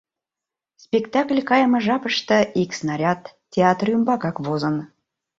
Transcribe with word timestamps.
Спектакль 0.85 1.41
кайыме 1.49 1.79
жапыште 1.85 2.37
ик 2.61 2.71
снаряд 2.79 3.21
театр 3.53 3.85
ӱмбакак 3.95 4.35
возын. 4.45 4.75